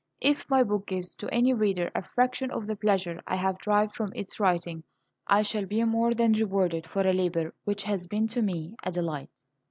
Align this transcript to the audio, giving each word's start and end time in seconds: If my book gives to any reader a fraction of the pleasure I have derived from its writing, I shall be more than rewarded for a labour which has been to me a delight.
If 0.21 0.49
my 0.49 0.63
book 0.63 0.87
gives 0.87 1.15
to 1.17 1.31
any 1.31 1.53
reader 1.53 1.91
a 1.93 2.01
fraction 2.01 2.49
of 2.49 2.65
the 2.65 2.75
pleasure 2.75 3.21
I 3.27 3.35
have 3.35 3.59
derived 3.59 3.93
from 3.93 4.11
its 4.15 4.39
writing, 4.39 4.83
I 5.27 5.43
shall 5.43 5.67
be 5.67 5.83
more 5.83 6.09
than 6.11 6.33
rewarded 6.33 6.87
for 6.87 7.05
a 7.05 7.13
labour 7.13 7.53
which 7.65 7.83
has 7.83 8.07
been 8.07 8.27
to 8.29 8.41
me 8.41 8.75
a 8.81 8.89
delight. 8.89 9.29